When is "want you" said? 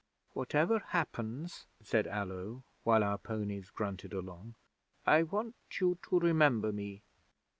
5.21-5.99